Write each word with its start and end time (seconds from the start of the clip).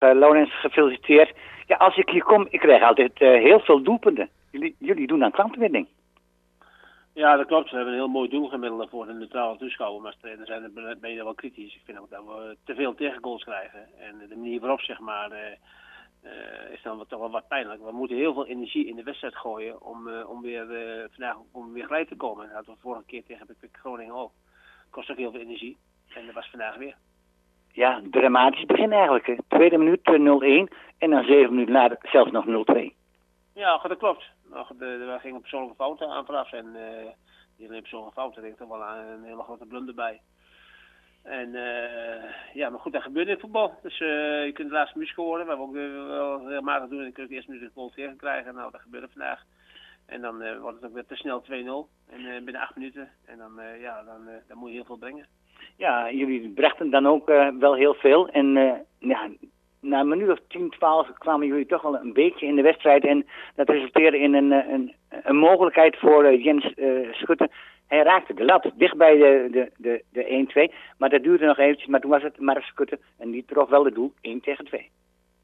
Uh, 0.00 0.12
Laurens, 0.14 0.60
gefeliciteerd. 0.60 1.36
Ja, 1.66 1.76
als 1.76 1.96
ik 1.96 2.08
hier 2.08 2.22
kom, 2.22 2.46
ik 2.50 2.60
krijg 2.60 2.82
altijd 2.82 3.18
heel 3.18 3.60
veel 3.60 3.82
doelpunten. 3.82 4.28
Jullie, 4.50 4.76
jullie 4.78 5.06
doen 5.06 5.24
aan 5.24 5.30
klantenwinning. 5.30 5.88
Ja, 7.14 7.36
dat 7.36 7.46
klopt. 7.46 7.70
We 7.70 7.76
hebben 7.76 7.94
een 7.94 8.00
heel 8.00 8.08
mooi 8.08 8.28
doelgemiddelde 8.28 8.88
voor 8.88 9.06
de 9.06 9.12
neutrale 9.12 9.56
toeschouwer. 9.56 10.02
Maar 10.02 10.14
dan 10.20 10.46
zijn 10.46 10.72
ben 11.00 11.12
je 11.12 11.24
wel 11.24 11.34
kritisch. 11.34 11.74
Ik 11.74 11.80
vind 11.84 11.98
ook 11.98 12.10
dat 12.10 12.24
we 12.24 12.56
te 12.64 12.74
veel 12.74 12.94
tegengoals 12.94 13.44
krijgen. 13.44 13.88
En 13.98 14.28
de 14.28 14.36
manier 14.36 14.60
waarop, 14.60 14.80
zeg 14.80 15.00
maar, 15.00 15.30
uh, 15.32 16.72
is 16.72 16.82
dan 16.82 17.06
toch 17.06 17.20
wel 17.20 17.30
wat 17.30 17.48
pijnlijk. 17.48 17.82
We 17.82 17.92
moeten 17.92 18.16
heel 18.16 18.32
veel 18.32 18.46
energie 18.46 18.86
in 18.86 18.96
de 18.96 19.02
wedstrijd 19.02 19.36
gooien 19.36 19.82
om, 19.82 20.08
om, 20.08 20.42
weer, 20.42 20.66
vandaag, 21.10 21.36
om 21.52 21.72
weer 21.72 21.86
gelijk 21.86 22.08
te 22.08 22.16
komen. 22.16 22.46
Dat 22.46 22.54
hadden 22.54 22.74
we 22.74 22.80
vorige 22.80 23.04
keer 23.06 23.24
tegen 23.24 23.46
Groningen 23.72 24.14
ook. 24.14 24.32
Kost 24.90 25.10
ook 25.10 25.16
heel 25.16 25.30
veel 25.30 25.40
energie. 25.40 25.76
En 26.14 26.26
dat 26.26 26.34
was 26.34 26.50
vandaag 26.50 26.76
weer. 26.76 26.94
Ja, 27.72 28.00
dramatisch 28.10 28.66
begin 28.66 28.92
eigenlijk. 28.92 29.38
Tweede 29.48 29.78
minuut 29.78 30.00
0-1 30.00 30.74
en 30.98 31.10
dan 31.10 31.24
zeven 31.24 31.50
minuten 31.50 31.74
later 31.74 31.98
zelfs 32.02 32.30
nog 32.30 32.44
0-2. 32.46 32.50
Ja, 33.54 33.76
dat 33.76 33.98
klopt. 33.98 34.24
De, 34.78 34.86
we 34.86 35.16
gingen 35.20 35.40
persoonlijke 35.40 35.76
fouten 35.76 36.08
aan. 36.08 36.26
En 36.50 36.76
die 37.56 37.80
persoonlijke 37.80 38.14
fouten, 38.14 38.42
denk 38.42 38.54
ik, 38.54 38.60
toch 38.60 38.68
wel 38.68 38.86
een 38.86 39.24
hele 39.24 39.42
grote 39.42 39.66
blunder 39.66 39.94
bij. 39.94 40.20
En 41.22 41.48
uh, 41.54 42.54
ja, 42.54 42.70
maar 42.70 42.80
goed, 42.80 42.92
dat 42.92 43.02
gebeurt 43.02 43.28
in 43.28 43.38
voetbal. 43.38 43.78
Dus 43.82 44.00
uh, 44.00 44.44
je 44.44 44.52
kunt 44.52 44.68
de 44.68 44.74
laatste 44.74 44.98
minuut 44.98 45.12
scoren. 45.12 45.42
We 45.42 45.48
hebben 45.48 45.66
ook 45.66 45.74
uh, 45.74 46.06
wel 46.06 46.48
regelmatig 46.48 46.88
doen. 46.88 46.98
En 46.98 47.04
dan 47.04 47.12
kun 47.12 47.22
je 47.22 47.28
de 47.28 47.34
eerste 47.34 47.50
minuut 47.50 47.66
een 47.66 47.74
goal 47.74 47.90
tegen 47.90 48.16
krijgen. 48.16 48.54
Nou, 48.54 48.70
dat 48.70 48.80
gebeurde 48.80 49.08
vandaag. 49.08 49.44
En 50.06 50.20
dan 50.20 50.58
wordt 50.60 50.76
het 50.76 50.86
ook 50.86 50.94
weer 50.94 51.06
te 51.06 51.16
snel 51.16 51.42
2-0. 51.42 52.10
En 52.10 52.44
binnen 52.44 52.62
acht 52.62 52.76
minuten. 52.76 53.10
En 53.24 53.38
dan, 53.38 53.52
ja, 53.80 54.02
dan, 54.02 54.28
dan 54.48 54.58
moet 54.58 54.68
je 54.68 54.74
heel 54.74 54.84
veel 54.84 54.96
brengen. 54.96 55.26
Ja, 55.76 56.10
jullie 56.12 56.48
brachten 56.48 56.90
dan 56.90 57.06
ook 57.06 57.26
wel 57.58 57.74
heel 57.74 57.94
veel. 57.94 58.28
En 58.28 58.52
ja, 58.98 59.28
na 59.80 60.00
een 60.00 60.08
minuut 60.08 60.30
of 60.30 60.38
10, 60.48 60.70
12 60.70 61.12
kwamen 61.18 61.46
jullie 61.46 61.66
toch 61.66 61.82
wel 61.82 61.96
een 61.96 62.12
beetje 62.12 62.46
in 62.46 62.56
de 62.56 62.62
wedstrijd. 62.62 63.04
En 63.04 63.26
dat 63.54 63.68
resulteerde 63.68 64.18
in 64.18 64.34
een, 64.34 64.50
een, 64.50 64.94
een 65.22 65.36
mogelijkheid 65.36 65.96
voor 65.98 66.34
Jens 66.34 66.74
Schutte 67.10 67.50
hij 67.90 68.02
raakte 68.02 68.34
de 68.34 68.44
lat 68.44 68.70
dicht 68.74 68.96
bij 68.96 69.16
de, 69.16 69.48
de, 69.50 69.70
de, 69.76 70.04
de 70.12 70.68
1-2. 70.70 70.74
Maar 70.98 71.08
dat 71.08 71.22
duurde 71.22 71.46
nog 71.46 71.58
eventjes. 71.58 71.88
Maar 71.88 72.00
toen 72.00 72.10
was 72.10 72.22
het 72.22 72.40
Mark 72.40 72.70
Kutte. 72.74 72.98
En 73.18 73.30
die 73.30 73.44
trof 73.44 73.68
wel 73.68 73.84
het 73.84 73.94
doel 73.94 74.12
1 74.20 74.40
tegen 74.40 74.64
2. 74.64 74.90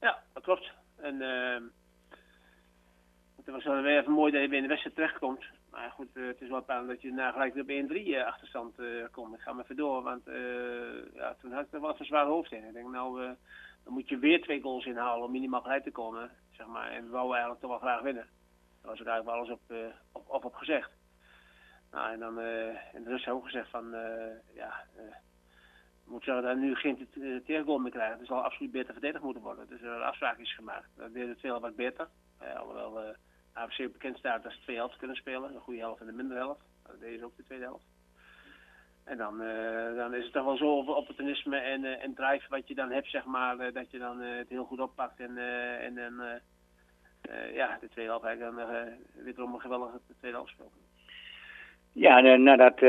Ja, 0.00 0.18
dat 0.34 0.42
klopt. 0.42 0.72
En 0.96 1.20
het 3.36 3.54
was 3.54 3.64
wel 3.64 3.82
weer 3.82 3.98
even 3.98 4.12
mooi 4.12 4.32
dat 4.32 4.40
je 4.40 4.48
weer 4.48 4.56
in 4.56 4.62
de 4.62 4.68
wedstrijd 4.68 4.96
terechtkomt. 4.96 5.44
Maar 5.70 5.90
goed, 5.90 6.08
uh, 6.14 6.26
het 6.26 6.40
is 6.40 6.48
wel 6.48 6.62
pijnlijk 6.62 6.92
dat 6.92 7.02
je 7.02 7.12
na 7.12 7.30
gelijk 7.30 7.56
op 7.56 7.68
1-3 7.68 7.70
uh, 7.70 8.26
achterstand 8.26 8.78
uh, 8.78 9.04
komt. 9.10 9.34
Ik 9.34 9.40
ga 9.40 9.52
maar 9.52 9.64
even 9.64 9.76
door, 9.76 10.02
want 10.02 10.22
ja, 11.14 11.34
toen 11.40 11.52
had 11.52 11.64
ik 11.64 11.80
wel 11.80 11.98
een 11.98 12.04
zwaar 12.04 12.26
hoofd. 12.26 12.52
Ik 12.52 12.72
denk, 12.72 12.88
nou, 12.88 13.20
dan 13.84 13.92
moet 13.92 14.08
je 14.08 14.18
weer 14.18 14.42
twee 14.42 14.60
goals 14.60 14.86
inhalen 14.86 15.24
om 15.24 15.30
minimaal 15.30 15.62
gelijk 15.62 15.84
te 15.84 15.90
komen. 15.90 16.30
Zeg 16.50 16.66
maar. 16.66 16.90
En 16.90 17.04
we 17.04 17.10
wouden 17.10 17.32
eigenlijk 17.32 17.60
toch 17.60 17.70
wel 17.70 17.78
graag 17.78 18.02
winnen. 18.02 18.26
Daar 18.82 18.90
was 18.90 19.00
ook 19.00 19.06
eigenlijk 19.06 19.24
wel 19.24 19.34
alles 19.34 19.50
op, 19.50 19.94
op, 20.12 20.28
op, 20.28 20.44
op 20.44 20.54
gezegd. 20.54 20.90
Nou, 21.90 22.12
en 22.12 22.18
dan 22.18 22.38
uh, 22.38 22.94
in 22.94 23.02
de 23.02 23.10
rust 23.10 23.28
ook 23.28 23.44
gezegd 23.44 23.70
van, 23.70 23.94
uh, 23.94 24.54
ja, 24.54 24.84
uh, 24.96 25.02
moet 26.04 26.24
zeggen 26.24 26.44
dat 26.44 26.56
nu 26.56 26.74
geen 26.74 27.08
tegengoal 27.44 27.78
meer 27.78 27.90
krijgen. 27.90 28.18
Dus 28.18 28.28
zal 28.28 28.42
absoluut 28.42 28.72
beter 28.72 28.92
verdedigd 28.92 29.24
moeten 29.24 29.42
worden. 29.42 29.68
Dus 29.68 29.80
er 29.80 29.88
een 29.88 30.02
afspraak 30.02 30.38
is 30.38 30.54
gemaakt. 30.54 30.88
Dat 30.96 31.12
deed 31.12 31.28
het 31.28 31.40
veel 31.40 31.60
wat 31.60 31.76
beter. 31.76 32.08
alhoewel 32.56 33.14
AFC 33.58 33.76
bekend 33.76 34.18
staat 34.18 34.42
dat 34.42 34.52
ze 34.52 34.60
twee 34.60 34.76
helften 34.76 34.98
kunnen 34.98 35.16
spelen. 35.16 35.54
Een 35.54 35.60
goede 35.60 35.80
helft 35.80 36.00
en 36.00 36.08
een 36.08 36.16
minder 36.16 36.36
helft. 36.36 36.60
Dat 36.86 37.00
deden 37.00 37.18
ze 37.18 37.24
ook 37.24 37.36
de 37.36 37.44
tweede 37.44 37.64
helft. 37.64 37.84
En 39.04 39.16
dan, 39.16 39.38
dan 39.96 40.14
is 40.14 40.24
het 40.24 40.32
toch 40.32 40.44
wel 40.44 40.56
zo 40.56 40.70
over 40.70 40.94
opportunisme 40.94 41.56
en, 41.56 41.84
en 41.84 42.14
drive 42.14 42.46
wat 42.48 42.68
je 42.68 42.74
dan 42.74 42.90
hebt, 42.90 43.10
zeg 43.10 43.24
maar, 43.24 43.72
dat 43.72 43.90
je 43.90 43.98
dan 43.98 44.20
het 44.20 44.48
heel 44.48 44.64
goed 44.64 44.80
oppakt 44.80 45.20
en, 45.20 45.38
en, 45.80 45.98
en 45.98 46.42
ja, 47.52 47.78
de 47.80 47.88
tweede 47.88 48.10
helft 48.10 48.26
eigenlijk 48.26 48.56
dan 48.56 48.66
weer 49.24 49.54
een 49.54 49.60
geweldige 49.60 49.98
tweede 50.18 50.36
helft 50.36 50.52
speelt. 50.52 50.72
Ja, 51.92 52.20
nadat 52.20 52.80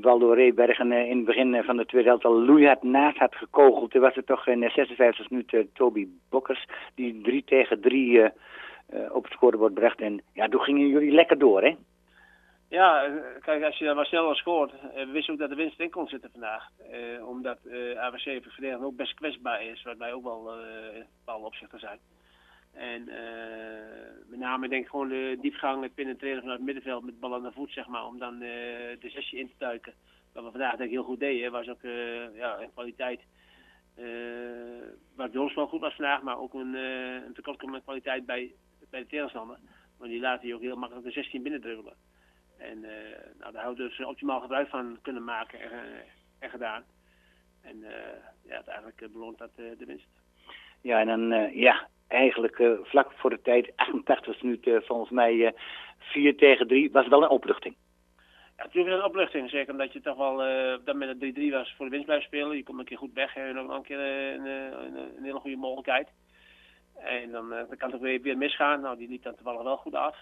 Waldo 0.00 0.32
Reebergen 0.32 0.92
in 0.92 1.16
het 1.16 1.26
begin 1.26 1.62
van 1.64 1.76
de 1.76 1.86
tweede 1.86 2.08
helft 2.08 2.24
al 2.24 2.42
loeihard 2.42 2.82
naast 2.82 3.18
had 3.18 3.34
gekogeld, 3.34 3.92
was 3.92 4.14
het 4.14 4.26
toch 4.26 4.46
in 4.46 4.60
de 4.60 4.70
56 4.70 5.30
minuut 5.30 5.52
uh, 5.52 5.64
Toby 5.72 6.08
Bokkers 6.30 6.66
die 6.94 7.20
3 7.20 7.44
tegen 7.44 7.80
3 7.80 8.30
op 9.12 9.24
het 9.24 9.32
scorebord 9.32 9.74
bracht. 9.74 10.00
En 10.00 10.22
ja, 10.32 10.48
toen 10.48 10.60
gingen 10.60 10.88
jullie 10.88 11.12
lekker 11.12 11.38
door, 11.38 11.62
hè? 11.62 11.76
Ja, 12.68 13.08
kijk, 13.40 13.64
als 13.64 13.78
je 13.78 13.84
dan 13.84 13.96
maar 13.96 14.06
sneller 14.06 14.36
scoort, 14.36 14.72
we 14.94 15.06
wisten 15.12 15.32
ook 15.32 15.40
dat 15.40 15.48
de 15.48 15.54
winst 15.54 15.80
in 15.80 15.90
kon 15.90 16.08
zitten 16.08 16.30
vandaag. 16.30 16.68
omdat 17.24 17.58
AWC 17.96 18.22
verdedigend 18.22 18.84
ook 18.84 18.96
best 18.96 19.14
kwetsbaar 19.14 19.64
is, 19.64 19.82
wat 19.82 19.96
wij 19.96 20.12
ook 20.12 20.22
wel 20.22 20.54
in 20.94 21.06
bepaalde 21.24 21.46
opzichten 21.46 21.78
zijn. 21.78 21.98
En 22.72 23.08
uh, 23.08 23.16
met 24.26 24.38
name 24.38 24.68
denk 24.68 24.84
ik 24.84 24.90
gewoon 24.90 25.08
de 25.08 25.38
diepgang, 25.40 25.82
het 25.82 25.94
penetreren 25.94 26.40
vanuit 26.40 26.56
het 26.56 26.66
middenveld 26.66 27.04
met 27.04 27.20
bal 27.20 27.34
aan 27.34 27.42
de 27.42 27.52
voet, 27.52 27.72
zeg 27.72 27.86
maar, 27.86 28.06
om 28.06 28.18
dan 28.18 28.38
de 28.38 28.98
sessie 29.00 29.38
in 29.38 29.46
te 29.46 29.54
duiken. 29.58 29.92
Wat 30.32 30.44
we 30.44 30.50
vandaag 30.50 30.76
denk 30.76 30.90
ik 30.90 30.96
heel 30.96 31.04
goed 31.04 31.20
deden, 31.20 31.52
was 31.52 31.68
ook 31.68 31.82
ja, 32.34 32.60
een 32.60 32.72
kwaliteit. 32.72 33.20
waar 35.16 35.30
bij 35.30 35.40
ons 35.40 35.54
wel 35.54 35.66
goed 35.66 35.80
was 35.80 35.94
vandaag, 35.94 36.22
maar 36.22 36.38
ook 36.38 36.54
een, 36.54 36.74
een 36.74 37.34
tekortkomende 37.34 37.82
kwaliteit 37.82 38.26
bij, 38.26 38.52
bij 38.90 39.00
de 39.00 39.06
tegenstander. 39.06 39.58
Want 39.98 40.10
die 40.10 40.20
laten 40.20 40.48
je 40.48 40.54
ook 40.54 40.60
heel 40.60 40.76
makkelijk 40.76 41.06
de 41.06 41.12
16 41.12 41.42
binnendrubbelen. 41.42 41.94
En 42.58 42.80
nou, 43.38 43.52
daar 43.52 43.62
houden 43.62 43.84
we 43.84 43.96
dus 43.96 44.06
optimaal 44.06 44.40
gebruik 44.40 44.68
van 44.68 44.98
kunnen 45.02 45.24
maken 45.24 45.60
en, 45.60 45.70
en 46.38 46.50
gedaan. 46.50 46.84
En 47.62 47.84
ja, 48.42 48.54
uiteindelijk 48.54 49.12
beloont 49.12 49.38
dat 49.38 49.56
de 49.56 49.84
winst. 49.86 50.08
Ja, 50.80 51.00
en 51.00 51.06
dan, 51.06 51.50
ja, 51.54 51.88
eigenlijk 52.10 52.58
uh, 52.58 52.78
vlak 52.82 53.12
voor 53.12 53.30
de 53.30 53.42
tijd, 53.42 53.72
88 53.76 54.42
minuten, 54.42 54.82
volgens 54.82 55.10
mij 55.10 55.34
uh, 55.34 55.50
4 55.98 56.36
tegen 56.36 56.66
3, 56.66 56.90
was 56.90 57.08
wel 57.08 57.22
een 57.22 57.28
opluchting. 57.28 57.76
Ja, 58.56 58.64
natuurlijk 58.64 58.96
een 58.96 59.04
opluchting. 59.04 59.50
Zeker 59.50 59.72
omdat 59.72 59.92
je 59.92 60.00
toch 60.00 60.16
wel 60.16 60.46
uh, 60.46 60.74
op 60.74 60.86
dat 60.86 60.94
moment 60.94 61.38
3-3 61.38 61.40
was 61.50 61.74
voor 61.76 61.84
de 61.84 61.90
winst 61.90 62.06
blijven 62.06 62.26
spelen. 62.26 62.56
Je 62.56 62.62
komt 62.62 62.78
een 62.78 62.84
keer 62.84 62.98
goed 62.98 63.12
weg 63.12 63.36
en 63.36 63.54
nog 63.54 63.76
een 63.76 63.82
keer 63.82 63.98
een, 63.98 64.46
een, 64.46 64.96
een, 64.96 65.24
hele 65.24 65.38
goede 65.38 65.56
mogelijkheid. 65.56 66.08
En 67.00 67.30
dan, 67.30 67.48
dan 67.48 67.76
kan 67.76 67.92
het 67.92 68.00
weer, 68.00 68.22
weer 68.22 68.36
misgaan. 68.36 68.80
Nou, 68.80 68.96
die 68.96 69.08
liep 69.08 69.22
dan 69.22 69.34
toevallig 69.34 69.62
wel 69.62 69.76
goed 69.76 69.94
af. 69.94 70.16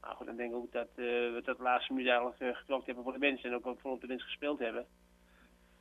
Maar 0.00 0.14
goed, 0.14 0.26
dan 0.26 0.36
denk 0.36 0.50
ik 0.50 0.56
ook 0.56 0.72
dat 0.72 0.88
we 0.94 1.40
tot 1.44 1.56
de 1.56 1.62
laatste 1.62 1.92
minuut 1.92 2.08
eigenlijk 2.08 2.40
uh, 2.40 2.56
geklokt 2.56 2.86
hebben 2.86 3.04
voor 3.04 3.12
de 3.12 3.18
winst. 3.18 3.44
En 3.44 3.54
ook, 3.54 3.78
voor 3.80 3.90
op 3.90 4.00
de 4.00 4.06
winst 4.06 4.24
gespeeld 4.24 4.58
hebben. 4.58 4.86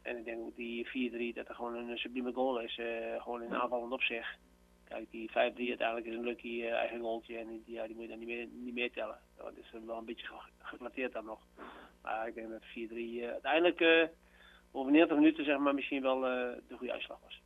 En 0.02 0.18
ik 0.18 0.26
denk 0.26 0.40
ook 0.40 0.56
die 0.56 0.88
4-3 1.34 1.36
dat 1.36 1.48
er 1.48 1.56
gewoon 1.56 1.76
een 1.76 1.98
sublieme 1.98 2.34
goal 2.34 2.60
is. 2.60 2.80
gewoon 3.18 3.44
in 3.44 3.56
aanvallend 3.56 3.92
opzicht. 3.92 4.38
Kijk, 4.90 5.12
die 5.12 5.30
5-3 5.30 5.34
uiteindelijk 5.34 6.06
is 6.06 6.16
een 6.16 6.24
lucky 6.24 6.66
eigen 6.66 7.00
goaltje 7.00 7.38
en 7.38 7.48
die, 7.48 7.64
ja, 7.66 7.86
die 7.86 7.96
moet 7.96 8.04
je 8.04 8.10
dan 8.10 8.20
niet 8.20 8.28
meer, 8.28 8.48
niet 8.52 8.74
meer 8.74 8.92
tellen. 8.92 9.20
Dat 9.38 9.54
is 9.56 9.72
wel 9.86 9.98
een 9.98 10.06
beetje 10.06 10.28
geflatteerd 10.60 11.14
dan 11.14 11.26
nog. 11.26 11.40
Maar 12.02 12.28
ik 12.28 12.36
denk 12.36 12.50
dat 12.50 12.64
4-3 12.64 12.66
uh, 12.72 13.30
uiteindelijk 13.30 13.80
uh, 13.80 14.04
over 14.72 14.92
90 14.92 15.18
minuten 15.18 15.46
zeg 15.46 15.58
maar 15.58 15.74
misschien 15.74 16.02
wel 16.02 16.20
de 16.20 16.76
goede 16.78 16.94
uitslag 16.94 17.20
was. 17.24 17.38